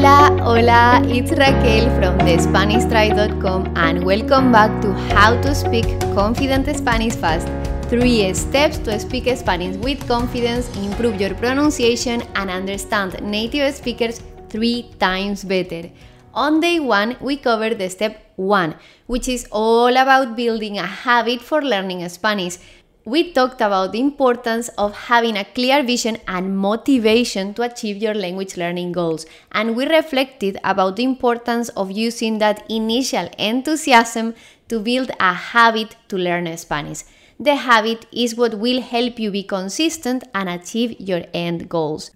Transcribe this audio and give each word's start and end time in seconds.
Hola, 0.00 0.34
hola, 0.40 1.02
it's 1.14 1.30
Raquel 1.32 1.84
from 1.96 2.18
thespanishtribe.com 2.20 3.74
and 3.76 4.02
welcome 4.02 4.50
back 4.50 4.80
to 4.80 4.94
How 5.14 5.38
to 5.42 5.54
Speak 5.54 5.84
Confident 6.14 6.74
Spanish 6.74 7.12
Fast. 7.12 7.46
Three 7.90 8.32
steps 8.32 8.78
to 8.78 8.98
speak 8.98 9.28
Spanish 9.36 9.76
with 9.76 10.08
confidence, 10.08 10.74
improve 10.74 11.20
your 11.20 11.34
pronunciation, 11.34 12.22
and 12.34 12.48
understand 12.48 13.22
native 13.22 13.74
speakers 13.74 14.22
three 14.48 14.90
times 14.98 15.44
better. 15.44 15.90
On 16.32 16.60
day 16.60 16.80
one, 16.80 17.18
we 17.20 17.36
covered 17.36 17.78
the 17.78 17.90
step 17.90 18.32
one, 18.36 18.76
which 19.06 19.28
is 19.28 19.46
all 19.52 19.94
about 19.94 20.34
building 20.34 20.78
a 20.78 20.86
habit 20.86 21.42
for 21.42 21.60
learning 21.60 22.08
Spanish 22.08 22.56
we 23.04 23.32
talked 23.32 23.60
about 23.60 23.92
the 23.92 24.00
importance 24.00 24.68
of 24.76 24.94
having 24.94 25.36
a 25.36 25.44
clear 25.44 25.82
vision 25.82 26.18
and 26.28 26.56
motivation 26.56 27.54
to 27.54 27.62
achieve 27.62 27.96
your 27.96 28.14
language 28.14 28.56
learning 28.56 28.92
goals. 28.92 29.26
And 29.52 29.74
we 29.74 29.86
reflected 29.86 30.58
about 30.62 30.96
the 30.96 31.04
importance 31.04 31.70
of 31.70 31.90
using 31.90 32.38
that 32.38 32.64
initial 32.70 33.28
enthusiasm 33.38 34.34
to 34.68 34.80
build 34.80 35.10
a 35.18 35.32
habit 35.32 35.96
to 36.08 36.16
learn 36.16 36.54
Spanish. 36.56 37.02
The 37.38 37.54
habit 37.54 38.04
is 38.12 38.36
what 38.36 38.58
will 38.58 38.82
help 38.82 39.18
you 39.18 39.30
be 39.30 39.44
consistent 39.44 40.24
and 40.34 40.48
achieve 40.48 41.00
your 41.00 41.24
end 41.32 41.68
goals. 41.68 42.10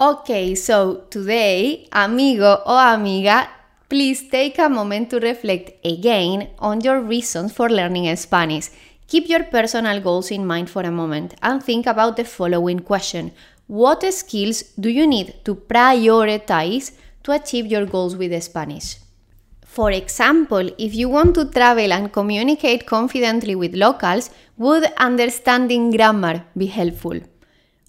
Okay, 0.00 0.54
so 0.54 1.04
today, 1.10 1.86
amigo 1.92 2.62
or 2.64 2.94
amiga, 2.94 3.50
please 3.90 4.26
take 4.30 4.58
a 4.58 4.70
moment 4.70 5.10
to 5.10 5.20
reflect 5.20 5.84
again 5.84 6.48
on 6.58 6.80
your 6.80 7.02
reasons 7.02 7.52
for 7.52 7.68
learning 7.68 8.16
Spanish. 8.16 8.70
Keep 9.10 9.28
your 9.28 9.42
personal 9.42 10.00
goals 10.00 10.30
in 10.30 10.46
mind 10.46 10.70
for 10.70 10.82
a 10.82 10.90
moment 10.92 11.34
and 11.42 11.60
think 11.60 11.86
about 11.86 12.16
the 12.16 12.24
following 12.24 12.78
question 12.78 13.32
What 13.66 14.04
skills 14.14 14.62
do 14.78 14.88
you 14.88 15.04
need 15.04 15.34
to 15.46 15.56
prioritize 15.56 16.92
to 17.24 17.32
achieve 17.32 17.66
your 17.66 17.86
goals 17.86 18.14
with 18.14 18.40
Spanish? 18.40 18.98
For 19.66 19.90
example, 19.90 20.70
if 20.78 20.94
you 20.94 21.08
want 21.08 21.34
to 21.34 21.46
travel 21.46 21.92
and 21.92 22.12
communicate 22.12 22.86
confidently 22.86 23.56
with 23.56 23.74
locals, 23.74 24.30
would 24.56 24.84
understanding 24.96 25.90
grammar 25.90 26.44
be 26.56 26.66
helpful? 26.66 27.18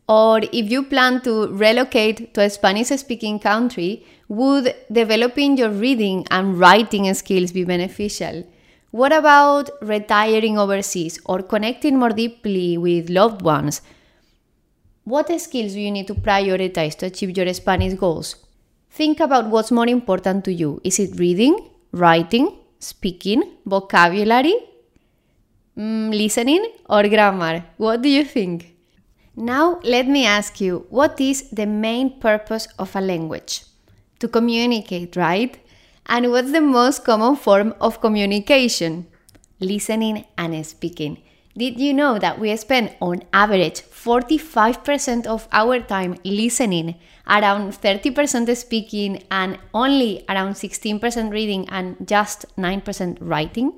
Or 0.10 0.40
if 0.42 0.72
you 0.72 0.82
plan 0.82 1.22
to 1.22 1.50
relocate 1.50 2.34
to 2.34 2.42
a 2.42 2.50
Spanish 2.50 2.88
speaking 2.88 3.38
country, 3.38 4.08
would 4.28 4.74
developing 4.92 5.56
your 5.56 5.70
reading 5.70 6.26
and 6.32 6.60
writing 6.60 7.14
skills 7.14 7.52
be 7.52 7.64
beneficial? 7.64 8.44
What 8.92 9.14
about 9.14 9.70
retiring 9.82 10.58
overseas 10.58 11.18
or 11.26 11.42
connecting 11.42 11.98
more 11.98 12.10
deeply 12.10 12.78
with 12.78 13.10
loved 13.10 13.42
ones? 13.42 13.82
What 15.06 15.28
skills 15.40 15.74
do 15.74 15.80
you 15.80 15.92
need 15.92 16.08
to 16.08 16.14
prioritize 16.14 16.98
to 16.98 17.06
achieve 17.06 17.36
your 17.38 17.52
Spanish 17.54 17.94
goals? 17.94 18.36
Think 18.90 19.22
about 19.22 19.48
what's 19.48 19.72
more 19.72 19.88
important 19.88 20.44
to 20.46 20.54
you. 20.54 20.82
Is 20.84 21.00
it 21.00 21.18
reading, 21.18 21.70
writing, 21.94 22.52
speaking, 22.80 23.44
vocabulary, 23.66 24.56
mm, 25.78 26.10
listening, 26.10 26.70
or 26.90 27.08
grammar? 27.08 27.64
What 27.78 28.02
do 28.02 28.10
you 28.10 28.26
think? 28.26 28.76
Now, 29.38 29.80
let 29.84 30.08
me 30.08 30.26
ask 30.26 30.60
you 30.60 30.86
what 30.90 31.20
is 31.22 31.50
the 31.52 31.66
main 31.66 32.20
purpose 32.20 32.68
of 32.78 32.94
a 32.96 33.00
language? 33.02 33.64
To 34.20 34.28
communicate, 34.28 35.16
right? 35.16 35.58
And 36.12 36.30
what's 36.30 36.52
the 36.52 36.60
most 36.60 37.06
common 37.06 37.38
form 37.38 37.74
of 37.80 38.02
communication? 38.02 39.08
Listening 39.62 40.26
and 40.38 40.66
speaking. 40.66 41.24
Did 41.58 41.80
you 41.80 41.94
know 41.94 42.20
that 42.20 42.38
we 42.38 42.54
spend 42.58 42.94
on 43.00 43.24
average 43.32 43.80
45% 43.80 45.26
of 45.26 45.48
our 45.54 45.80
time 45.80 46.18
listening, 46.26 46.96
around 47.26 47.72
30% 47.72 48.54
speaking, 48.58 49.24
and 49.32 49.58
only 49.74 50.26
around 50.28 50.56
16% 50.56 51.32
reading 51.32 51.70
and 51.70 51.96
just 52.06 52.46
9% 52.58 53.18
writing? 53.22 53.72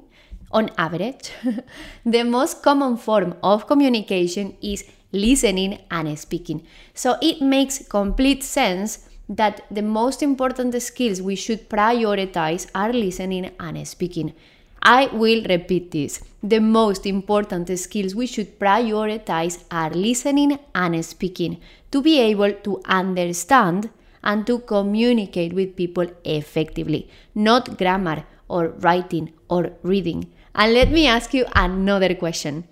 On 0.51 0.71
average, 0.75 1.31
the 2.03 2.23
most 2.23 2.63
common 2.63 2.97
form 2.97 3.35
of 3.43 3.67
communication 3.67 4.57
is 4.59 4.85
listening 5.11 5.83
and 5.91 6.17
speaking. 6.17 6.66
So 6.95 7.17
it 7.22 7.43
makes 7.43 7.88
complete 7.88 8.43
sense 8.43 9.07
that 9.29 9.61
the 9.72 9.81
most 9.81 10.22
important 10.22 10.79
skills 10.81 11.22
we 11.22 11.35
should 11.35 11.69
prioritize 11.69 12.69
are 12.75 12.91
listening 12.91 13.51
and 13.59 13.88
speaking. 13.88 14.34
I 14.81 15.06
will 15.07 15.44
repeat 15.44 15.91
this. 15.91 16.22
The 16.44 16.59
most 16.59 17.06
important 17.06 17.78
skills 17.79 18.13
we 18.13 18.28
should 18.28 18.59
prioritize 18.59 19.63
are 19.72 19.89
listening 19.91 20.59
and 20.75 21.06
speaking 21.06 21.61
to 21.91 22.01
be 22.01 22.19
able 22.19 22.51
to 22.51 22.81
understand 22.85 23.89
and 24.23 24.45
to 24.47 24.59
communicate 24.59 25.53
with 25.53 25.75
people 25.75 26.07
effectively, 26.25 27.09
not 27.34 27.78
grammar 27.78 28.25
or 28.50 28.69
writing 28.79 29.31
or 29.50 29.72
reading. 29.84 30.31
And 30.53 30.73
let 30.73 30.91
me 30.91 31.07
ask 31.07 31.34
you 31.34 31.45
another 31.55 32.13
question 32.13 32.66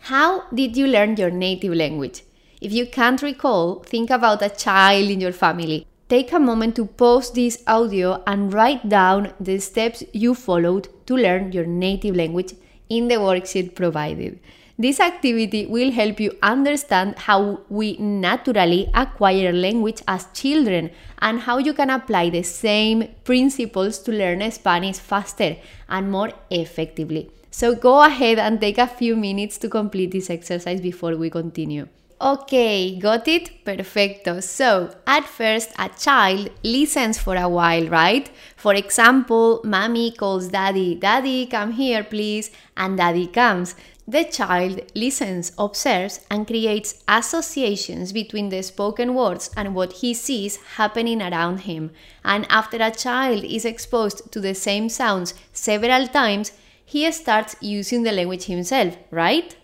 How 0.00 0.48
did 0.52 0.76
you 0.76 0.86
learn 0.86 1.16
your 1.16 1.30
native 1.30 1.74
language? 1.74 2.22
If 2.60 2.72
you 2.72 2.86
can't 2.86 3.22
recall, 3.22 3.84
think 3.84 4.10
about 4.10 4.42
a 4.42 4.48
child 4.48 5.10
in 5.10 5.20
your 5.20 5.32
family. 5.32 5.86
Take 6.08 6.32
a 6.32 6.40
moment 6.40 6.74
to 6.76 6.86
pause 6.86 7.32
this 7.32 7.62
audio 7.68 8.20
and 8.26 8.52
write 8.52 8.88
down 8.88 9.32
the 9.38 9.60
steps 9.60 10.02
you 10.12 10.34
followed 10.34 10.88
to 11.06 11.16
learn 11.16 11.52
your 11.52 11.66
native 11.66 12.16
language 12.16 12.54
in 12.88 13.06
the 13.06 13.14
worksheet 13.16 13.76
provided. 13.76 14.40
This 14.76 14.98
activity 14.98 15.66
will 15.66 15.92
help 15.92 16.18
you 16.18 16.32
understand 16.42 17.18
how 17.18 17.60
we 17.68 17.96
naturally 17.98 18.90
acquire 18.92 19.52
language 19.52 20.02
as 20.08 20.26
children 20.32 20.90
and 21.20 21.40
how 21.40 21.58
you 21.58 21.74
can 21.74 21.90
apply 21.90 22.30
the 22.30 22.42
same 22.42 23.08
principles 23.22 24.00
to 24.00 24.10
learn 24.12 24.50
Spanish 24.50 24.98
faster 24.98 25.56
and 25.88 26.10
more 26.10 26.32
effectively. 26.50 27.30
So 27.52 27.76
go 27.76 28.02
ahead 28.02 28.38
and 28.38 28.60
take 28.60 28.78
a 28.78 28.86
few 28.86 29.14
minutes 29.14 29.58
to 29.58 29.68
complete 29.68 30.10
this 30.10 30.30
exercise 30.30 30.80
before 30.80 31.16
we 31.16 31.30
continue. 31.30 31.86
Okay, 32.20 32.98
got 32.98 33.28
it? 33.28 33.64
Perfecto. 33.64 34.40
So, 34.40 34.92
at 35.06 35.24
first, 35.24 35.70
a 35.78 35.88
child 35.88 36.50
listens 36.64 37.16
for 37.16 37.36
a 37.36 37.48
while, 37.48 37.86
right? 37.86 38.28
For 38.56 38.74
example, 38.74 39.60
mommy 39.62 40.10
calls 40.10 40.48
daddy, 40.48 40.96
Daddy, 40.96 41.46
come 41.46 41.72
here, 41.72 42.02
please, 42.02 42.50
and 42.76 42.96
daddy 42.98 43.28
comes. 43.28 43.76
The 44.08 44.24
child 44.24 44.80
listens, 44.96 45.52
observes, 45.58 46.18
and 46.28 46.44
creates 46.44 47.04
associations 47.06 48.12
between 48.12 48.48
the 48.48 48.62
spoken 48.62 49.14
words 49.14 49.50
and 49.56 49.76
what 49.76 49.92
he 49.92 50.12
sees 50.12 50.56
happening 50.74 51.22
around 51.22 51.60
him. 51.60 51.92
And 52.24 52.46
after 52.50 52.78
a 52.78 52.90
child 52.90 53.44
is 53.44 53.64
exposed 53.64 54.32
to 54.32 54.40
the 54.40 54.54
same 54.54 54.88
sounds 54.88 55.34
several 55.52 56.08
times, 56.08 56.50
he 56.84 57.12
starts 57.12 57.54
using 57.60 58.02
the 58.02 58.12
language 58.12 58.44
himself, 58.44 58.96
right? 59.12 59.54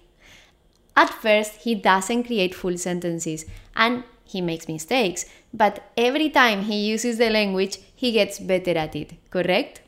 At 0.97 1.11
first, 1.11 1.63
he 1.63 1.75
doesn't 1.75 2.25
create 2.25 2.55
full 2.55 2.79
sentences 2.79 3.47
and 3.75 4.05
he 4.25 4.41
makes 4.41 4.69
mistakes, 4.69 5.27
but 5.53 5.91
every 5.97 6.31
time 6.31 6.63
he 6.63 6.87
uses 6.87 7.19
the 7.19 7.31
language, 7.31 7.79
he 7.95 8.13
gets 8.13 8.39
better 8.39 8.77
at 8.79 8.97
it, 8.97 9.13
correct? 9.31 9.83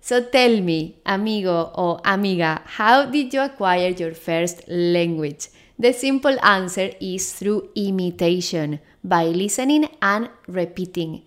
So 0.00 0.22
tell 0.22 0.60
me, 0.60 0.96
amigo 1.04 1.72
or 1.74 2.00
amiga, 2.04 2.62
how 2.64 3.06
did 3.06 3.34
you 3.34 3.40
acquire 3.40 3.88
your 3.88 4.14
first 4.14 4.62
language? 4.68 5.48
The 5.78 5.92
simple 5.92 6.38
answer 6.42 6.90
is 7.00 7.32
through 7.32 7.70
imitation, 7.74 8.80
by 9.04 9.24
listening 9.26 9.88
and 10.00 10.30
repeating. 10.46 11.22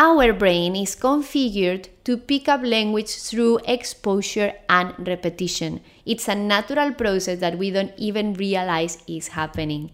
Our 0.00 0.32
brain 0.32 0.76
is 0.76 0.94
configured 0.94 1.88
to 2.04 2.16
pick 2.16 2.48
up 2.48 2.60
language 2.62 3.16
through 3.16 3.58
exposure 3.66 4.52
and 4.68 4.94
repetition. 5.08 5.80
It's 6.06 6.28
a 6.28 6.36
natural 6.36 6.92
process 6.92 7.40
that 7.40 7.58
we 7.58 7.72
don't 7.72 7.90
even 7.96 8.34
realize 8.34 9.02
is 9.08 9.26
happening. 9.26 9.90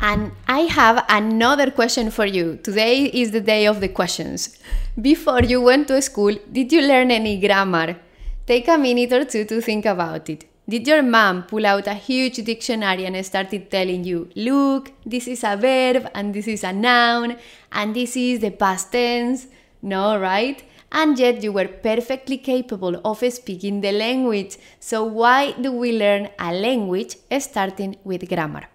And 0.00 0.32
I 0.46 0.60
have 0.80 1.02
another 1.08 1.70
question 1.70 2.10
for 2.10 2.26
you. 2.26 2.58
Today 2.62 3.04
is 3.06 3.30
the 3.30 3.40
day 3.40 3.66
of 3.66 3.80
the 3.80 3.88
questions. 3.88 4.58
Before 5.00 5.42
you 5.42 5.62
went 5.62 5.88
to 5.88 6.02
school, 6.02 6.36
did 6.52 6.70
you 6.70 6.82
learn 6.82 7.10
any 7.10 7.40
grammar? 7.40 7.96
Take 8.46 8.68
a 8.68 8.76
minute 8.76 9.14
or 9.14 9.24
two 9.24 9.46
to 9.46 9.62
think 9.62 9.86
about 9.86 10.28
it. 10.28 10.44
Did 10.68 10.86
your 10.86 11.02
mom 11.02 11.44
pull 11.44 11.64
out 11.64 11.86
a 11.86 11.94
huge 11.94 12.44
dictionary 12.44 13.06
and 13.06 13.24
started 13.24 13.70
telling 13.70 14.04
you, 14.04 14.28
look, 14.36 14.92
this 15.06 15.26
is 15.26 15.42
a 15.42 15.56
verb 15.56 16.10
and 16.14 16.34
this 16.34 16.46
is 16.46 16.62
a 16.62 16.74
noun 16.74 17.38
and 17.72 17.96
this 17.96 18.18
is 18.18 18.40
the 18.40 18.50
past 18.50 18.92
tense? 18.92 19.46
No, 19.80 20.20
right? 20.20 20.62
And 20.92 21.18
yet 21.18 21.42
you 21.42 21.52
were 21.52 21.68
perfectly 21.68 22.36
capable 22.36 23.00
of 23.02 23.24
speaking 23.32 23.80
the 23.80 23.92
language. 23.92 24.58
So 24.78 25.04
why 25.04 25.52
do 25.52 25.72
we 25.72 25.98
learn 25.98 26.28
a 26.38 26.52
language 26.52 27.16
starting 27.38 27.96
with 28.04 28.28
grammar? 28.28 28.68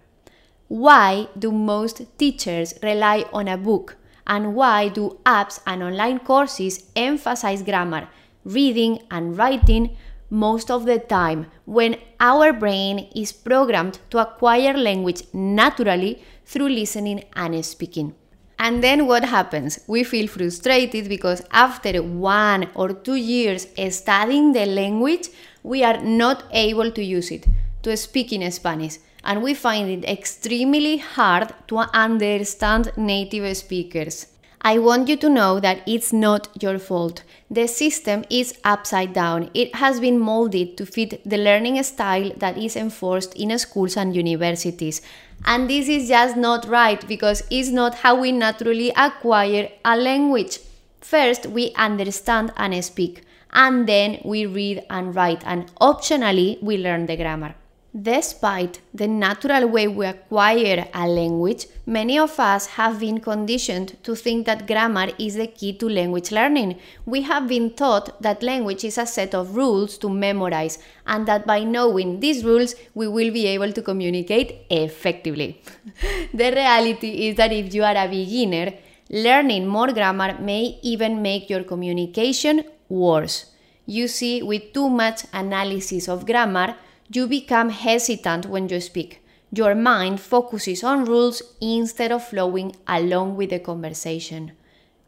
Why 0.66 1.28
do 1.38 1.52
most 1.52 2.02
teachers 2.18 2.74
rely 2.82 3.24
on 3.32 3.46
a 3.46 3.56
book? 3.56 3.98
And 4.26 4.56
why 4.56 4.88
do 4.88 5.20
apps 5.24 5.60
and 5.64 5.80
online 5.80 6.18
courses 6.18 6.90
emphasize 6.96 7.62
grammar, 7.62 8.08
reading, 8.44 9.02
and 9.12 9.38
writing 9.38 9.96
most 10.34 10.70
of 10.70 10.84
the 10.84 10.98
time 10.98 11.46
when 11.64 11.96
our 12.18 12.52
brain 12.52 13.08
is 13.14 13.32
programmed 13.32 13.98
to 14.10 14.18
acquire 14.18 14.76
language 14.76 15.22
naturally 15.32 16.20
through 16.44 16.68
listening 16.68 17.22
and 17.36 17.64
speaking. 17.64 18.14
And 18.58 18.82
then 18.82 19.06
what 19.06 19.24
happens? 19.24 19.80
We 19.86 20.04
feel 20.04 20.26
frustrated 20.26 21.08
because 21.08 21.42
after 21.50 22.02
one 22.02 22.68
or 22.74 22.92
two 22.92 23.14
years 23.14 23.66
studying 23.90 24.52
the 24.52 24.66
language, 24.66 25.28
we 25.62 25.84
are 25.84 26.00
not 26.00 26.44
able 26.50 26.90
to 26.90 27.02
use 27.02 27.30
it 27.30 27.46
to 27.82 27.96
speak 27.96 28.32
in 28.32 28.50
Spanish. 28.50 28.98
And 29.22 29.42
we 29.42 29.54
find 29.54 29.88
it 29.88 30.08
extremely 30.08 30.98
hard 30.98 31.54
to 31.68 31.78
understand 31.78 32.92
native 32.96 33.56
speakers. 33.56 34.26
I 34.66 34.78
want 34.78 35.10
you 35.10 35.16
to 35.16 35.28
know 35.28 35.60
that 35.60 35.82
it's 35.86 36.10
not 36.10 36.48
your 36.62 36.78
fault. 36.78 37.22
The 37.50 37.66
system 37.68 38.24
is 38.30 38.58
upside 38.64 39.12
down. 39.12 39.50
It 39.52 39.74
has 39.74 40.00
been 40.00 40.18
molded 40.18 40.78
to 40.78 40.86
fit 40.86 41.22
the 41.28 41.36
learning 41.36 41.82
style 41.82 42.32
that 42.38 42.56
is 42.56 42.74
enforced 42.74 43.34
in 43.34 43.58
schools 43.58 43.94
and 43.98 44.16
universities. 44.16 45.02
And 45.44 45.68
this 45.68 45.86
is 45.86 46.08
just 46.08 46.38
not 46.38 46.66
right 46.66 47.06
because 47.06 47.42
it's 47.50 47.68
not 47.68 47.96
how 47.96 48.18
we 48.18 48.32
naturally 48.32 48.90
acquire 48.96 49.68
a 49.84 49.98
language. 49.98 50.60
First, 51.02 51.44
we 51.44 51.74
understand 51.74 52.50
and 52.56 52.82
speak, 52.82 53.22
and 53.52 53.86
then 53.86 54.22
we 54.24 54.46
read 54.46 54.86
and 54.88 55.14
write, 55.14 55.42
and 55.44 55.70
optionally, 55.76 56.62
we 56.62 56.78
learn 56.78 57.04
the 57.04 57.16
grammar. 57.16 57.54
Despite 57.96 58.80
the 58.92 59.06
natural 59.06 59.68
way 59.68 59.86
we 59.86 60.04
acquire 60.06 60.88
a 60.92 61.06
language, 61.06 61.68
many 61.86 62.18
of 62.18 62.40
us 62.40 62.66
have 62.66 62.98
been 62.98 63.20
conditioned 63.20 64.02
to 64.02 64.16
think 64.16 64.46
that 64.46 64.66
grammar 64.66 65.10
is 65.16 65.36
the 65.36 65.46
key 65.46 65.74
to 65.74 65.88
language 65.88 66.32
learning. 66.32 66.80
We 67.06 67.22
have 67.22 67.46
been 67.46 67.70
taught 67.74 68.20
that 68.20 68.42
language 68.42 68.82
is 68.82 68.98
a 68.98 69.06
set 69.06 69.32
of 69.32 69.54
rules 69.54 69.96
to 69.98 70.10
memorize, 70.10 70.80
and 71.06 71.24
that 71.28 71.46
by 71.46 71.62
knowing 71.62 72.18
these 72.18 72.44
rules, 72.44 72.74
we 72.94 73.06
will 73.06 73.30
be 73.32 73.46
able 73.46 73.70
to 73.70 73.80
communicate 73.80 74.66
effectively. 74.70 75.62
the 76.34 76.50
reality 76.50 77.28
is 77.28 77.36
that 77.36 77.52
if 77.52 77.72
you 77.72 77.84
are 77.84 77.96
a 77.96 78.08
beginner, 78.08 78.72
learning 79.08 79.68
more 79.68 79.92
grammar 79.92 80.36
may 80.40 80.80
even 80.82 81.22
make 81.22 81.48
your 81.48 81.62
communication 81.62 82.64
worse. 82.88 83.52
You 83.86 84.08
see, 84.08 84.42
with 84.42 84.72
too 84.72 84.88
much 84.88 85.26
analysis 85.32 86.08
of 86.08 86.26
grammar, 86.26 86.74
you 87.14 87.26
become 87.26 87.70
hesitant 87.70 88.46
when 88.46 88.68
you 88.68 88.80
speak. 88.80 89.20
Your 89.52 89.74
mind 89.74 90.20
focuses 90.20 90.82
on 90.82 91.04
rules 91.04 91.42
instead 91.60 92.10
of 92.10 92.26
flowing 92.26 92.74
along 92.88 93.36
with 93.36 93.50
the 93.50 93.60
conversation. 93.60 94.52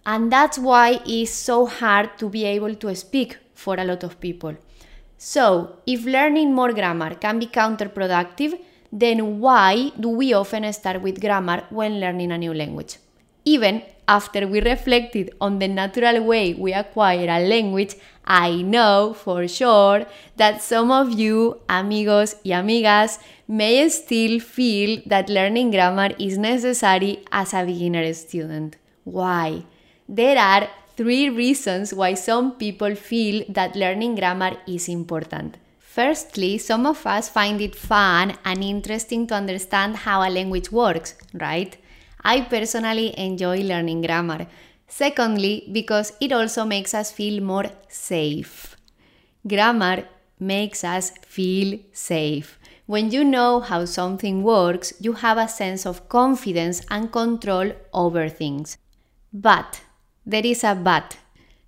And 0.05 0.31
that's 0.31 0.57
why 0.59 1.01
it's 1.05 1.33
so 1.33 1.67
hard 1.67 2.17
to 2.19 2.29
be 2.29 2.45
able 2.45 2.77
to 2.77 2.95
speak 2.95 3.39
for 3.55 3.75
a 3.75 3.85
lot 3.85 4.05
of 4.05 4.21
people. 4.21 4.55
So, 5.19 5.79
if 5.87 6.05
learning 6.05 6.55
more 6.55 6.73
grammar 6.73 7.15
can 7.15 7.39
be 7.41 7.47
counterproductive, 7.47 8.61
then 8.93 9.41
why 9.41 9.91
do 9.99 10.11
we 10.11 10.33
often 10.33 10.73
start 10.73 11.03
with 11.03 11.21
grammar 11.21 11.65
when 11.71 11.99
learning 11.99 12.31
a 12.31 12.39
new 12.39 12.55
language? 12.55 12.99
Even 13.45 13.83
after 14.07 14.47
we 14.47 14.61
reflected 14.61 15.35
on 15.41 15.59
the 15.59 15.67
natural 15.67 16.23
way 16.25 16.55
we 16.55 16.73
acquire 16.73 17.29
a 17.29 17.41
language, 17.41 17.95
I 18.27 18.63
know 18.63 19.15
for 19.15 19.47
sure 19.47 20.07
that 20.37 20.61
some 20.63 20.91
of 20.91 21.13
you, 21.13 21.61
amigos 21.69 22.37
y 22.45 22.51
amigas, 22.51 23.19
may 23.47 23.89
still 23.89 24.41
feel 24.41 25.01
that 25.07 25.29
learning 25.29 25.71
grammar 25.71 26.11
is 26.19 26.37
necessary 26.37 27.25
as 27.31 27.55
a 27.55 27.65
beginner 27.65 28.13
student. 28.15 28.77
Why? 29.05 29.65
There 30.09 30.39
are 30.39 30.69
three 30.97 31.29
reasons 31.29 31.95
why 31.95 32.15
some 32.15 32.53
people 32.53 32.95
feel 32.97 33.45
that 33.49 33.77
learning 33.77 34.17
grammar 34.17 34.57
is 34.67 34.89
important. 34.89 35.57
Firstly, 35.79 36.59
some 36.59 36.85
of 36.85 37.07
us 37.07 37.29
find 37.29 37.61
it 37.61 37.75
fun 37.77 38.37
and 38.45 38.63
interesting 38.63 39.27
to 39.29 39.35
understand 39.35 39.97
how 39.97 40.21
a 40.21 40.31
language 40.31 40.73
works, 40.73 41.15
right? 41.33 41.77
I 42.23 42.41
personally 42.41 43.19
enjoy 43.19 43.63
learning 43.63 44.03
grammar. 44.03 44.47
Secondly, 44.89 45.69
because 45.73 46.13
it 46.21 46.33
also 46.33 46.65
makes 46.65 46.95
us 46.95 47.11
feel 47.11 47.43
more 47.43 47.67
safe. 47.89 48.77
Grammar 49.47 50.05
makes 50.39 50.85
us 50.85 51.13
feel 51.27 51.79
safe. 51.93 52.59
When 52.87 53.11
you 53.11 53.25
know 53.25 53.61
how 53.61 53.85
something 53.85 54.43
works, 54.43 54.93
you 55.01 55.15
have 55.15 55.39
a 55.39 55.49
sense 55.49 55.87
of 55.87 56.09
confidence 56.09 56.83
and 56.91 57.11
control 57.11 57.73
over 57.93 58.29
things. 58.29 58.79
But, 59.33 59.83
there 60.25 60.47
is 60.47 60.63
a 60.63 60.75
but. 60.75 61.17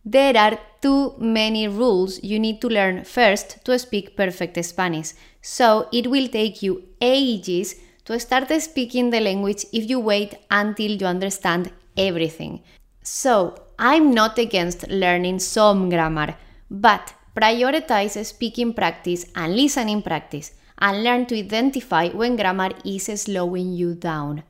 There 0.04 0.36
are 0.36 0.58
too 0.80 1.14
many 1.18 1.66
rules 1.66 2.22
you 2.22 2.38
need 2.38 2.60
to 2.60 2.68
learn 2.68 3.04
first 3.04 3.64
to 3.64 3.78
speak 3.78 4.16
perfect 4.16 4.64
Spanish, 4.64 5.12
so 5.42 5.88
it 5.92 6.06
will 6.06 6.28
take 6.28 6.62
you 6.62 6.84
ages 7.00 7.74
to 8.04 8.18
start 8.18 8.48
speaking 8.62 9.10
the 9.10 9.20
language 9.20 9.66
if 9.72 9.90
you 9.90 9.98
wait 9.98 10.34
until 10.50 10.92
you 10.92 11.06
understand 11.06 11.72
everything. 11.96 12.62
So, 13.10 13.54
I'm 13.78 14.12
not 14.12 14.38
against 14.38 14.86
learning 14.90 15.38
some 15.38 15.88
grammar, 15.88 16.36
but 16.70 17.14
prioritize 17.34 18.22
speaking 18.22 18.74
practice 18.74 19.24
and 19.34 19.56
listening 19.56 20.02
practice 20.02 20.52
and 20.78 21.02
learn 21.02 21.24
to 21.26 21.38
identify 21.38 22.10
when 22.10 22.36
grammar 22.36 22.70
is 22.84 23.06
slowing 23.22 23.72
you 23.72 23.94
down. 23.94 24.42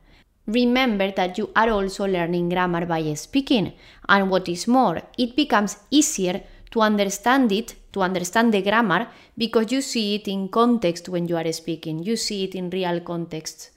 Remember 0.45 1.09
that 1.11 1.37
you 1.37 1.49
are 1.55 1.69
also 1.69 2.05
learning 2.05 2.49
grammar 2.49 2.85
by 2.85 3.13
speaking, 3.13 3.71
and 4.09 4.29
what 4.29 4.49
is 4.49 4.67
more, 4.67 5.03
it 5.17 5.37
becomes 5.37 5.77
easier 5.89 6.43
to 6.71 6.81
understand 6.81 7.53
it, 7.53 7.75
to 7.93 8.01
understand 8.01 8.53
the 8.53 8.61
grammar, 8.61 9.07
because 9.37 9.71
you 9.71 9.81
see 9.81 10.15
it 10.15 10.27
in 10.27 10.49
context 10.49 11.07
when 11.07 11.29
you 11.29 11.37
are 11.37 11.51
speaking, 11.53 12.03
you 12.03 12.17
see 12.17 12.43
it 12.43 12.55
in 12.55 12.69
real 12.69 12.99
context. 12.99 13.69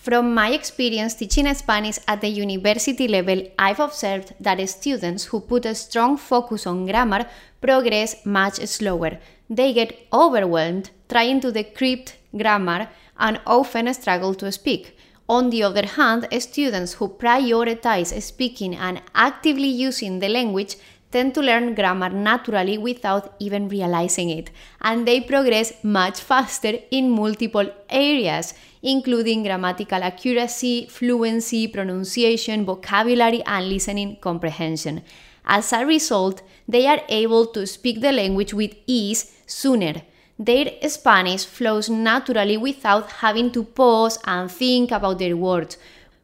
From 0.00 0.32
my 0.32 0.52
experience 0.52 1.12
teaching 1.12 1.52
Spanish 1.52 1.98
at 2.08 2.22
the 2.22 2.28
university 2.28 3.06
level, 3.06 3.42
I've 3.58 3.80
observed 3.80 4.32
that 4.40 4.66
students 4.66 5.24
who 5.26 5.40
put 5.40 5.66
a 5.66 5.74
strong 5.74 6.16
focus 6.16 6.66
on 6.66 6.86
grammar 6.86 7.26
progress 7.60 8.24
much 8.24 8.54
slower. 8.66 9.18
They 9.50 9.74
get 9.74 10.06
overwhelmed 10.10 10.88
trying 11.06 11.42
to 11.42 11.52
decrypt 11.52 12.14
grammar 12.34 12.88
and 13.18 13.42
often 13.46 13.92
struggle 13.92 14.34
to 14.36 14.50
speak. 14.50 14.96
On 15.28 15.50
the 15.50 15.64
other 15.64 15.84
hand, 15.84 16.26
students 16.38 16.94
who 16.94 17.08
prioritize 17.10 18.18
speaking 18.22 18.74
and 18.74 19.02
actively 19.14 19.68
using 19.68 20.18
the 20.20 20.30
language 20.30 20.76
tend 21.10 21.34
to 21.34 21.40
learn 21.40 21.74
grammar 21.74 22.10
naturally 22.10 22.78
without 22.78 23.34
even 23.38 23.68
realizing 23.68 24.30
it, 24.30 24.50
and 24.80 25.06
they 25.06 25.20
progress 25.20 25.72
much 25.82 26.20
faster 26.20 26.78
in 26.90 27.10
multiple 27.10 27.68
areas, 27.88 28.54
including 28.82 29.42
grammatical 29.42 30.02
accuracy, 30.02 30.86
fluency, 30.86 31.66
pronunciation, 31.68 32.64
vocabulary, 32.64 33.42
and 33.44 33.68
listening 33.68 34.16
comprehension. 34.20 35.02
As 35.44 35.72
a 35.72 35.84
result, 35.84 36.42
they 36.68 36.86
are 36.86 37.02
able 37.08 37.46
to 37.46 37.66
speak 37.66 38.00
the 38.00 38.12
language 38.12 38.54
with 38.54 38.74
ease 38.86 39.36
sooner. 39.46 40.02
Their 40.38 40.70
Spanish 40.88 41.44
flows 41.44 41.90
naturally 41.90 42.56
without 42.56 43.10
having 43.10 43.50
to 43.52 43.64
pause 43.64 44.18
and 44.24 44.50
think 44.50 44.90
about 44.90 45.18
their 45.18 45.36
words, 45.36 45.76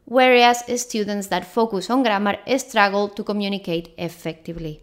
whereas 0.07 0.63
students 0.81 1.27
that 1.27 1.45
focus 1.45 1.89
on 1.89 2.01
grammar 2.01 2.37
struggle 2.57 3.09
to 3.09 3.23
communicate 3.23 3.93
effectively. 3.97 4.81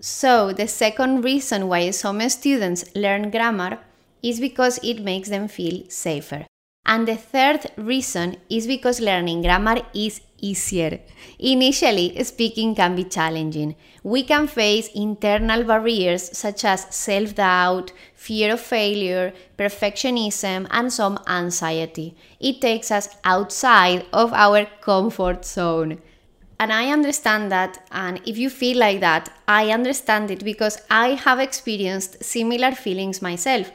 So, 0.00 0.52
the 0.52 0.66
second 0.66 1.22
reason 1.22 1.68
why 1.68 1.90
some 1.90 2.28
students 2.28 2.84
learn 2.94 3.30
grammar 3.30 3.78
is 4.22 4.40
because 4.40 4.80
it 4.82 5.02
makes 5.02 5.28
them 5.28 5.46
feel 5.46 5.84
safer. 5.88 6.49
And 6.84 7.06
the 7.06 7.16
third 7.16 7.66
reason 7.76 8.36
is 8.48 8.66
because 8.66 9.00
learning 9.00 9.42
grammar 9.42 9.82
is 9.94 10.20
easier. 10.38 11.00
Initially, 11.38 12.22
speaking 12.24 12.74
can 12.74 12.96
be 12.96 13.04
challenging. 13.04 13.76
We 14.02 14.24
can 14.24 14.46
face 14.46 14.88
internal 14.94 15.62
barriers 15.64 16.36
such 16.36 16.64
as 16.64 16.86
self 16.94 17.34
doubt, 17.36 17.92
fear 18.14 18.54
of 18.54 18.60
failure, 18.60 19.32
perfectionism, 19.58 20.66
and 20.70 20.92
some 20.92 21.18
anxiety. 21.28 22.16
It 22.40 22.60
takes 22.60 22.90
us 22.90 23.08
outside 23.24 24.06
of 24.12 24.32
our 24.32 24.64
comfort 24.80 25.44
zone. 25.44 26.00
And 26.58 26.72
I 26.72 26.90
understand 26.90 27.50
that. 27.52 27.82
And 27.90 28.20
if 28.26 28.36
you 28.36 28.50
feel 28.50 28.78
like 28.78 29.00
that, 29.00 29.30
I 29.48 29.70
understand 29.70 30.30
it 30.30 30.44
because 30.44 30.78
I 30.90 31.10
have 31.14 31.38
experienced 31.38 32.22
similar 32.22 32.72
feelings 32.72 33.22
myself. 33.22 33.70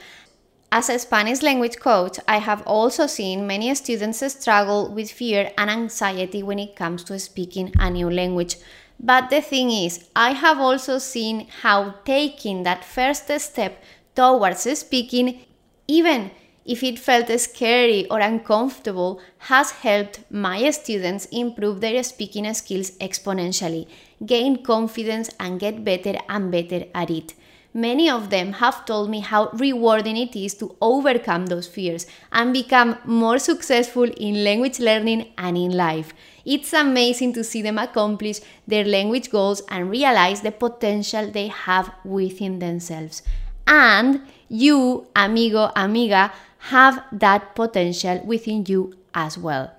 As 0.71 0.89
a 0.89 0.99
Spanish 0.99 1.41
language 1.41 1.79
coach, 1.79 2.19
I 2.27 2.39
have 2.39 2.61
also 2.67 3.07
seen 3.07 3.47
many 3.47 3.73
students 3.75 4.25
struggle 4.33 4.93
with 4.93 5.11
fear 5.11 5.51
and 5.57 5.69
anxiety 5.69 6.43
when 6.43 6.59
it 6.59 6.75
comes 6.75 7.03
to 7.05 7.17
speaking 7.19 7.71
a 7.79 7.89
new 7.89 8.09
language. 8.09 8.57
But 8.99 9.29
the 9.29 9.41
thing 9.41 9.71
is, 9.71 10.09
I 10.15 10.31
have 10.31 10.59
also 10.59 10.97
seen 10.97 11.47
how 11.61 11.95
taking 12.03 12.63
that 12.63 12.83
first 12.83 13.29
step 13.39 13.81
towards 14.15 14.79
speaking, 14.79 15.45
even 15.87 16.31
if 16.65 16.83
it 16.83 16.97
felt 16.97 17.27
scary 17.39 18.09
or 18.09 18.19
uncomfortable, 18.19 19.21
has 19.37 19.71
helped 19.71 20.19
my 20.31 20.69
students 20.71 21.25
improve 21.27 21.79
their 21.79 22.01
speaking 22.03 22.51
skills 22.53 22.91
exponentially, 22.97 23.87
gain 24.25 24.63
confidence, 24.63 25.29
and 25.39 25.59
get 25.59 25.83
better 25.85 26.15
and 26.27 26.51
better 26.51 26.85
at 26.95 27.11
it. 27.11 27.33
Many 27.75 28.09
of 28.09 28.29
them 28.29 28.53
have 28.53 28.85
told 28.85 29.09
me 29.09 29.19
how 29.19 29.49
rewarding 29.53 30.15
it 30.15 30.33
is 30.35 30.53
to 30.55 30.75
overcome 30.81 31.47
those 31.47 31.67
fears 31.67 32.07
and 32.31 32.53
become 32.53 32.97
more 33.03 33.37
successful 33.37 34.09
in 34.17 34.43
language 34.45 34.79
learning 34.79 35.33
and 35.37 35.57
in 35.57 35.71
life. 35.71 36.13
It's 36.45 36.71
amazing 36.71 37.33
to 37.33 37.43
see 37.43 37.61
them 37.61 37.77
accomplish 37.77 38.39
their 38.65 38.85
language 38.85 39.29
goals 39.29 39.61
and 39.69 39.89
realize 39.89 40.41
the 40.41 40.51
potential 40.51 41.29
they 41.29 41.47
have 41.47 41.91
within 42.05 42.59
themselves. 42.59 43.21
And 43.67 44.21
you, 44.47 45.07
amigo, 45.13 45.71
amiga, 45.75 46.31
have 46.69 47.03
that 47.11 47.55
potential 47.55 48.21
within 48.23 48.63
you 48.67 48.93
as 49.13 49.37
well. 49.37 49.73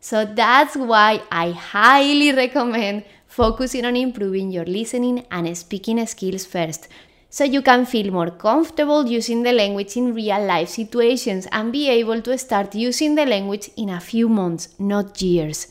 So 0.00 0.24
that's 0.24 0.76
why 0.76 1.22
I 1.32 1.52
highly 1.52 2.32
recommend 2.32 3.04
focusing 3.26 3.84
on 3.84 3.96
improving 3.96 4.50
your 4.50 4.64
listening 4.64 5.26
and 5.30 5.56
speaking 5.56 6.04
skills 6.06 6.44
first 6.44 6.88
so 7.30 7.44
you 7.44 7.62
can 7.62 7.86
feel 7.86 8.12
more 8.12 8.30
comfortable 8.30 9.06
using 9.06 9.42
the 9.44 9.52
language 9.52 9.96
in 9.96 10.14
real 10.14 10.44
life 10.44 10.68
situations 10.68 11.46
and 11.52 11.72
be 11.72 11.88
able 11.88 12.20
to 12.20 12.36
start 12.36 12.74
using 12.74 13.14
the 13.14 13.24
language 13.24 13.70
in 13.76 13.88
a 13.88 14.00
few 14.00 14.28
months, 14.28 14.68
not 14.78 15.22
years. 15.22 15.68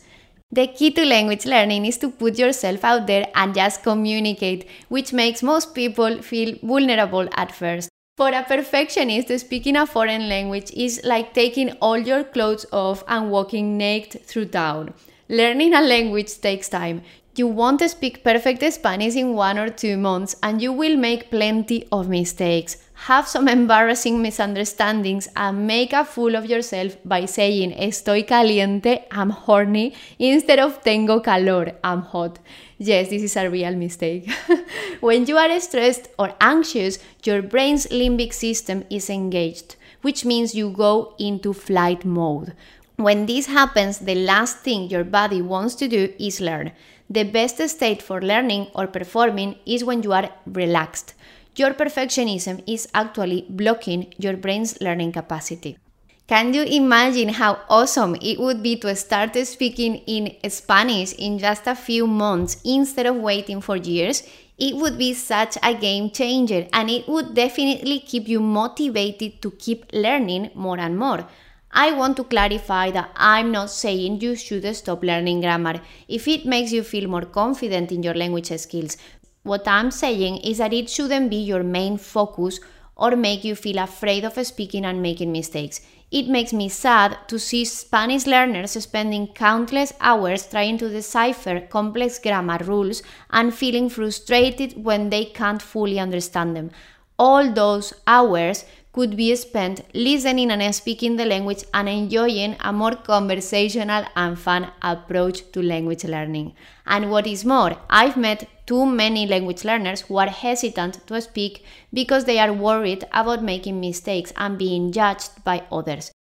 The 0.52 0.68
key 0.68 0.90
to 0.92 1.06
language 1.06 1.46
learning 1.46 1.86
is 1.86 1.98
to 2.00 2.10
put 2.10 2.40
yourself 2.40 2.84
out 2.84 3.06
there 3.06 3.28
and 3.36 3.54
just 3.54 3.84
communicate, 3.84 4.68
which 4.88 5.14
makes 5.14 5.44
most 5.44 5.76
people 5.76 6.24
feel 6.24 6.58
vulnerable 6.64 7.28
at 7.34 7.52
first. 7.52 7.90
For 8.18 8.30
a 8.30 8.44
perfectionist, 8.44 9.38
speaking 9.40 9.76
a 9.76 9.86
foreign 9.86 10.28
language 10.28 10.72
is 10.72 11.02
like 11.04 11.34
taking 11.34 11.72
all 11.74 11.98
your 11.98 12.24
clothes 12.24 12.66
off 12.72 13.04
and 13.08 13.30
walking 13.30 13.78
naked 13.78 14.26
through 14.26 14.48
town. 14.48 14.94
Learning 15.30 15.74
a 15.74 15.82
language 15.82 16.42
takes 16.42 16.68
time. 16.68 17.04
You 17.40 17.48
won't 17.48 17.80
speak 17.90 18.22
perfect 18.22 18.62
Spanish 18.74 19.16
in 19.16 19.34
one 19.34 19.58
or 19.58 19.70
two 19.70 19.96
months 19.96 20.36
and 20.44 20.62
you 20.62 20.74
will 20.74 20.98
make 20.98 21.32
plenty 21.32 21.88
of 21.90 22.10
mistakes. 22.10 22.76
Have 23.08 23.30
some 23.30 23.48
embarrassing 23.48 24.22
misunderstandings 24.22 25.30
and 25.38 25.66
make 25.66 25.94
a 25.94 26.04
fool 26.04 26.36
of 26.36 26.48
yourself 26.48 26.98
by 27.06 27.24
saying 27.24 27.72
estoy 27.72 28.28
caliente, 28.28 29.06
I'm 29.10 29.30
horny, 29.30 29.94
instead 30.20 30.60
of 30.60 30.84
tengo 30.84 31.22
calor, 31.22 31.78
I'm 31.82 32.02
hot. 32.02 32.40
Yes, 32.78 33.08
this 33.08 33.24
is 33.24 33.38
a 33.38 33.50
real 33.50 33.74
mistake. 33.74 34.30
when 35.00 35.26
you 35.26 35.38
are 35.38 35.60
stressed 35.62 36.10
or 36.20 36.34
anxious, 36.42 37.00
your 37.24 37.42
brain's 37.42 37.88
limbic 37.88 38.34
system 38.34 38.84
is 38.90 39.10
engaged, 39.10 39.78
which 40.02 40.26
means 40.26 40.56
you 40.56 40.72
go 40.72 41.14
into 41.18 41.54
flight 41.54 42.04
mode. 42.04 42.54
When 42.98 43.28
this 43.28 43.46
happens, 43.46 44.00
the 44.00 44.16
last 44.16 44.58
thing 44.58 44.90
your 44.90 45.06
body 45.06 45.42
wants 45.42 45.76
to 45.76 45.88
do 45.88 46.14
is 46.20 46.42
learn. 46.42 46.74
The 47.12 47.24
best 47.24 47.58
state 47.70 48.04
for 48.04 48.22
learning 48.22 48.68
or 48.76 48.86
performing 48.86 49.56
is 49.66 49.84
when 49.84 50.04
you 50.04 50.14
are 50.14 50.30
relaxed. 50.46 51.16
Your 51.56 51.74
perfectionism 51.74 52.64
is 52.68 52.88
actually 52.94 53.48
blocking 53.50 54.14
your 54.20 54.38
brain's 54.38 54.80
learning 54.80 55.14
capacity. 55.14 55.80
Can 56.28 56.54
you 56.54 56.62
imagine 56.62 57.30
how 57.30 57.62
awesome 57.68 58.16
it 58.22 58.40
would 58.40 58.62
be 58.62 58.76
to 58.82 58.96
start 58.96 59.36
speaking 59.48 59.96
in 60.06 60.36
Spanish 60.52 61.14
in 61.14 61.40
just 61.40 61.66
a 61.66 61.74
few 61.74 62.06
months 62.06 62.62
instead 62.64 63.08
of 63.08 63.16
waiting 63.16 63.60
for 63.60 63.76
years? 63.76 64.22
It 64.60 64.76
would 64.76 65.00
be 65.00 65.16
such 65.16 65.58
a 65.64 65.74
game 65.74 66.12
changer 66.12 66.68
and 66.72 66.92
it 66.92 67.08
would 67.08 67.34
definitely 67.34 68.02
keep 68.02 68.28
you 68.28 68.40
motivated 68.40 69.42
to 69.42 69.50
keep 69.50 69.86
learning 69.92 70.52
more 70.54 70.80
and 70.80 71.00
more. 71.00 71.28
I 71.72 71.92
want 71.92 72.18
to 72.18 72.24
clarify 72.24 72.90
that 72.92 73.12
I'm 73.16 73.52
not 73.52 73.70
saying 73.70 74.22
you 74.22 74.36
should 74.36 74.76
stop 74.76 75.04
learning 75.04 75.42
grammar 75.42 75.82
if 76.08 76.28
it 76.28 76.46
makes 76.46 76.72
you 76.72 76.84
feel 76.84 77.08
more 77.08 77.26
confident 77.26 77.92
in 77.92 78.02
your 78.02 78.16
language 78.16 78.52
skills. 78.60 78.98
What 79.44 79.68
I'm 79.68 79.92
saying 79.92 80.38
is 80.40 80.58
that 80.58 80.74
it 80.74 80.90
shouldn't 80.90 81.30
be 81.30 81.38
your 81.38 81.64
main 81.64 81.98
focus 81.98 82.60
or 82.96 83.16
make 83.16 83.44
you 83.44 83.56
feel 83.56 83.78
afraid 83.80 84.26
of 84.26 84.46
speaking 84.46 84.84
and 84.84 85.02
making 85.02 85.32
mistakes. 85.32 85.82
It 86.12 86.28
makes 86.28 86.52
me 86.52 86.70
sad 86.70 87.18
to 87.28 87.38
see 87.38 87.66
Spanish 87.66 88.26
learners 88.26 88.72
spending 88.72 89.28
countless 89.28 89.94
hours 90.02 90.48
trying 90.48 90.80
to 90.80 90.90
decipher 90.90 91.62
complex 91.62 92.18
grammar 92.18 92.58
rules 92.64 93.04
and 93.30 93.54
feeling 93.54 93.90
frustrated 93.90 94.84
when 94.84 95.12
they 95.12 95.26
can't 95.26 95.62
fully 95.62 96.00
understand 96.00 96.56
them. 96.56 96.72
All 97.20 97.52
those 97.52 97.94
hours 98.08 98.66
could 99.00 99.16
be 99.16 99.34
spent 99.34 99.80
listening 99.94 100.52
and 100.52 100.76
speaking 100.76 101.16
the 101.16 101.24
language 101.24 101.64
and 101.74 101.88
enjoying 101.88 102.58
a 102.60 102.74
more 102.74 102.96
conversational 102.96 104.04
and 104.14 104.38
fun 104.38 104.70
approach 104.82 105.50
to 105.54 105.62
language 105.62 106.04
learning. 106.04 106.54
And 106.86 107.10
what 107.10 107.26
is 107.26 107.46
more, 107.46 107.78
I've 107.90 108.18
met 108.18 108.50
too 108.66 108.86
many 108.86 109.26
language 109.26 109.64
learners 109.64 110.02
who 110.02 110.18
are 110.18 110.28
hesitant 110.28 111.08
to 111.08 111.22
speak 111.22 111.64
because 111.94 112.26
they 112.26 112.40
are 112.40 112.52
worried 112.52 113.06
about 113.14 113.42
making 113.42 113.80
mistakes 113.80 114.34
and 114.36 114.58
being 114.58 114.92
judged 114.92 115.46
by 115.46 115.64
others. 115.72 116.12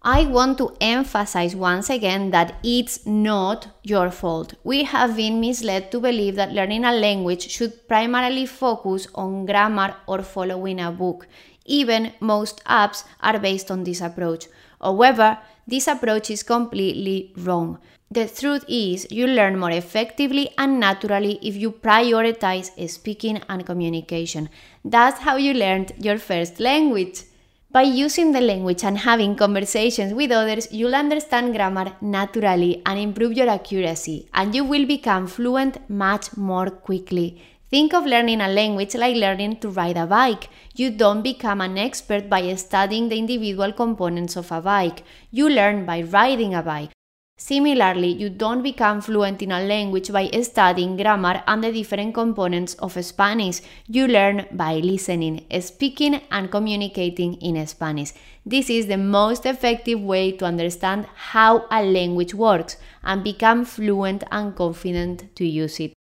I 0.00 0.26
want 0.26 0.58
to 0.58 0.76
emphasize 0.80 1.56
once 1.56 1.90
again 1.90 2.30
that 2.30 2.54
it's 2.62 3.04
not 3.04 3.66
your 3.82 4.12
fault. 4.12 4.54
We 4.62 4.84
have 4.84 5.16
been 5.16 5.40
misled 5.40 5.90
to 5.90 5.98
believe 5.98 6.36
that 6.36 6.52
learning 6.52 6.84
a 6.84 6.92
language 6.92 7.50
should 7.50 7.88
primarily 7.88 8.46
focus 8.46 9.08
on 9.12 9.44
grammar 9.44 9.96
or 10.06 10.22
following 10.22 10.78
a 10.78 10.92
book. 10.92 11.26
Even 11.68 12.12
most 12.18 12.64
apps 12.64 13.04
are 13.20 13.38
based 13.38 13.70
on 13.70 13.84
this 13.84 14.00
approach. 14.00 14.46
However, 14.80 15.38
this 15.66 15.86
approach 15.86 16.30
is 16.30 16.42
completely 16.42 17.32
wrong. 17.36 17.78
The 18.10 18.26
truth 18.26 18.64
is, 18.68 19.06
you 19.10 19.26
learn 19.26 19.58
more 19.58 19.70
effectively 19.70 20.48
and 20.56 20.80
naturally 20.80 21.38
if 21.42 21.56
you 21.56 21.72
prioritize 21.72 22.70
speaking 22.88 23.42
and 23.50 23.66
communication. 23.66 24.48
That's 24.82 25.20
how 25.20 25.36
you 25.36 25.52
learned 25.52 25.92
your 25.98 26.16
first 26.16 26.58
language. 26.58 27.24
By 27.70 27.82
using 27.82 28.32
the 28.32 28.40
language 28.40 28.82
and 28.82 28.96
having 28.96 29.36
conversations 29.36 30.14
with 30.14 30.32
others, 30.32 30.72
you'll 30.72 30.94
understand 30.94 31.52
grammar 31.54 31.92
naturally 32.00 32.80
and 32.86 32.98
improve 32.98 33.34
your 33.34 33.50
accuracy, 33.50 34.26
and 34.32 34.54
you 34.54 34.64
will 34.64 34.86
become 34.86 35.26
fluent 35.26 35.76
much 35.90 36.34
more 36.34 36.70
quickly. 36.70 37.42
Think 37.70 37.92
of 37.92 38.06
learning 38.06 38.40
a 38.40 38.48
language 38.48 38.94
like 38.94 39.16
learning 39.16 39.56
to 39.60 39.68
ride 39.68 39.98
a 39.98 40.06
bike. 40.06 40.48
You 40.74 40.90
don't 40.90 41.20
become 41.20 41.60
an 41.60 41.76
expert 41.76 42.30
by 42.30 42.54
studying 42.54 43.10
the 43.10 43.18
individual 43.18 43.74
components 43.74 44.36
of 44.36 44.50
a 44.50 44.62
bike. 44.62 45.02
You 45.30 45.50
learn 45.50 45.84
by 45.84 46.00
riding 46.00 46.54
a 46.54 46.62
bike. 46.62 46.92
Similarly, 47.36 48.08
you 48.08 48.30
don't 48.30 48.62
become 48.62 49.02
fluent 49.02 49.42
in 49.42 49.52
a 49.52 49.60
language 49.60 50.10
by 50.10 50.30
studying 50.40 50.96
grammar 50.96 51.42
and 51.46 51.62
the 51.62 51.70
different 51.70 52.14
components 52.14 52.72
of 52.76 53.04
Spanish. 53.04 53.60
You 53.86 54.08
learn 54.08 54.46
by 54.50 54.76
listening, 54.76 55.44
speaking, 55.60 56.22
and 56.30 56.50
communicating 56.50 57.34
in 57.34 57.64
Spanish. 57.66 58.12
This 58.46 58.70
is 58.70 58.86
the 58.86 58.96
most 58.96 59.44
effective 59.44 60.00
way 60.00 60.32
to 60.32 60.46
understand 60.46 61.06
how 61.14 61.66
a 61.70 61.82
language 61.82 62.32
works 62.34 62.78
and 63.04 63.22
become 63.22 63.66
fluent 63.66 64.24
and 64.32 64.56
confident 64.56 65.36
to 65.36 65.44
use 65.44 65.78
it. 65.80 65.97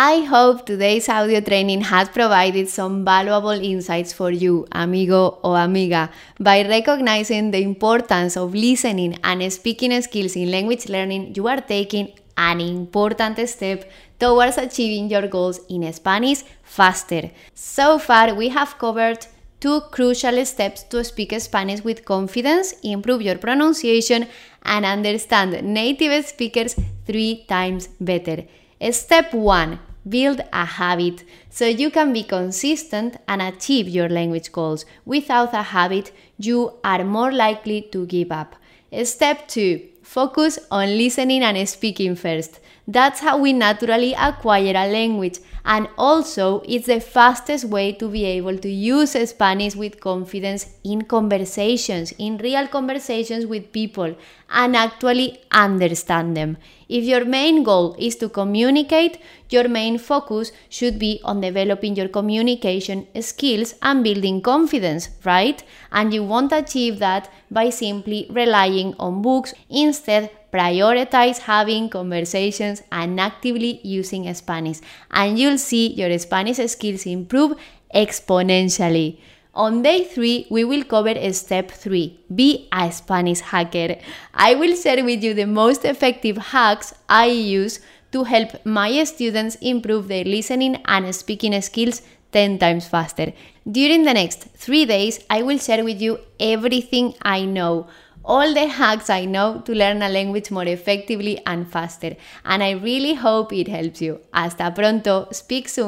I 0.00 0.20
hope 0.20 0.64
today's 0.64 1.08
audio 1.08 1.40
training 1.40 1.80
has 1.80 2.08
provided 2.08 2.68
some 2.68 3.04
valuable 3.04 3.50
insights 3.70 4.12
for 4.12 4.30
you, 4.30 4.64
amigo 4.70 5.40
or 5.42 5.58
amiga, 5.58 6.08
by 6.38 6.62
recognizing 6.62 7.50
the 7.50 7.60
importance 7.60 8.36
of 8.36 8.54
listening 8.54 9.18
and 9.24 9.52
speaking 9.52 10.00
skills 10.02 10.36
in 10.36 10.52
language 10.52 10.88
learning. 10.88 11.34
You 11.34 11.48
are 11.48 11.60
taking 11.60 12.12
an 12.36 12.60
important 12.60 13.40
step 13.48 13.90
towards 14.20 14.56
achieving 14.56 15.10
your 15.10 15.26
goals 15.26 15.58
in 15.68 15.92
Spanish 15.92 16.44
faster. 16.62 17.32
So 17.52 17.98
far, 17.98 18.36
we 18.36 18.50
have 18.50 18.78
covered 18.78 19.26
two 19.58 19.80
crucial 19.90 20.44
steps 20.44 20.84
to 20.90 21.02
speak 21.02 21.34
Spanish 21.40 21.82
with 21.82 22.04
confidence, 22.04 22.72
improve 22.84 23.20
your 23.20 23.38
pronunciation, 23.38 24.28
and 24.62 24.84
understand 24.84 25.60
native 25.64 26.24
speakers 26.24 26.76
three 27.04 27.44
times 27.48 27.88
better. 28.00 28.44
Step 28.92 29.34
1 29.34 29.87
Build 30.08 30.40
a 30.52 30.64
habit 30.64 31.24
so 31.50 31.66
you 31.66 31.90
can 31.90 32.12
be 32.12 32.22
consistent 32.22 33.16
and 33.26 33.42
achieve 33.42 33.88
your 33.88 34.08
language 34.08 34.52
goals. 34.52 34.84
Without 35.04 35.52
a 35.54 35.62
habit, 35.62 36.12
you 36.38 36.74
are 36.84 37.04
more 37.04 37.32
likely 37.32 37.82
to 37.92 38.06
give 38.06 38.30
up. 38.32 38.56
Step 39.04 39.48
2 39.48 39.80
Focus 40.02 40.58
on 40.70 40.96
listening 40.96 41.42
and 41.42 41.68
speaking 41.68 42.14
first. 42.16 42.60
That's 42.90 43.20
how 43.20 43.36
we 43.36 43.52
naturally 43.52 44.14
acquire 44.14 44.72
a 44.74 44.88
language, 44.90 45.40
and 45.62 45.88
also 45.98 46.62
it's 46.66 46.86
the 46.86 47.00
fastest 47.00 47.66
way 47.66 47.92
to 47.92 48.08
be 48.08 48.24
able 48.24 48.56
to 48.56 48.68
use 48.70 49.12
Spanish 49.28 49.76
with 49.76 50.00
confidence 50.00 50.70
in 50.84 51.02
conversations, 51.02 52.12
in 52.12 52.38
real 52.38 52.66
conversations 52.66 53.44
with 53.44 53.72
people, 53.72 54.16
and 54.48 54.74
actually 54.74 55.38
understand 55.52 56.34
them. 56.34 56.56
If 56.88 57.04
your 57.04 57.26
main 57.26 57.62
goal 57.62 57.94
is 57.98 58.16
to 58.16 58.30
communicate, 58.30 59.18
your 59.50 59.68
main 59.68 59.98
focus 59.98 60.52
should 60.70 60.98
be 60.98 61.20
on 61.24 61.42
developing 61.42 61.94
your 61.94 62.08
communication 62.08 63.06
skills 63.20 63.74
and 63.82 64.02
building 64.02 64.40
confidence, 64.40 65.10
right? 65.26 65.62
And 65.92 66.14
you 66.14 66.24
won't 66.24 66.52
achieve 66.52 67.00
that 67.00 67.30
by 67.50 67.68
simply 67.68 68.26
relying 68.30 68.94
on 68.98 69.20
books. 69.20 69.52
Instead, 69.68 70.30
prioritize 70.52 71.38
having 71.40 71.88
conversations 71.88 72.82
and 72.90 73.20
actively 73.20 73.80
using 73.82 74.32
Spanish, 74.34 74.78
and 75.10 75.38
you'll 75.38 75.58
see 75.58 75.88
your 75.88 76.16
Spanish 76.18 76.58
skills 76.70 77.06
improve 77.06 77.56
exponentially. 77.94 79.18
On 79.54 79.82
day 79.82 80.04
three, 80.04 80.46
we 80.50 80.62
will 80.64 80.84
cover 80.84 81.14
step 81.32 81.70
three 81.70 82.20
be 82.32 82.68
a 82.72 82.92
Spanish 82.92 83.40
hacker. 83.40 83.96
I 84.32 84.54
will 84.54 84.76
share 84.76 85.04
with 85.04 85.22
you 85.22 85.34
the 85.34 85.46
most 85.46 85.84
effective 85.84 86.36
hacks 86.36 86.94
I 87.08 87.26
use 87.26 87.80
to 88.12 88.24
help 88.24 88.64
my 88.64 89.04
students 89.04 89.56
improve 89.56 90.08
their 90.08 90.24
listening 90.24 90.76
and 90.86 91.14
speaking 91.14 91.60
skills 91.60 92.02
10 92.32 92.58
times 92.58 92.86
faster. 92.86 93.32
During 93.70 94.04
the 94.04 94.14
next 94.14 94.44
three 94.54 94.84
days, 94.84 95.18
I 95.28 95.42
will 95.42 95.58
share 95.58 95.82
with 95.82 96.00
you 96.00 96.20
everything 96.38 97.14
I 97.22 97.44
know 97.44 97.88
all 98.34 98.52
the 98.52 98.66
hacks 98.66 99.08
I 99.08 99.24
know 99.24 99.62
to 99.64 99.72
learn 99.72 100.02
a 100.02 100.08
language 100.08 100.50
more 100.50 100.66
effectively 100.66 101.40
and 101.46 101.66
faster. 101.76 102.14
And 102.44 102.62
I 102.62 102.72
really 102.72 103.14
hope 103.14 103.54
it 103.54 103.68
helps 103.68 104.02
you. 104.02 104.20
Hasta 104.34 104.70
pronto. 104.70 105.28
Speak 105.32 105.68
soon. 105.68 105.86